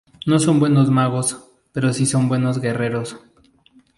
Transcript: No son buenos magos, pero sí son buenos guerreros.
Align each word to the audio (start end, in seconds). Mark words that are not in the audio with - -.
No 0.25 0.39
son 0.39 0.59
buenos 0.59 0.89
magos, 0.89 1.47
pero 1.73 1.93
sí 1.93 2.07
son 2.07 2.27
buenos 2.27 2.59
guerreros. 2.59 3.17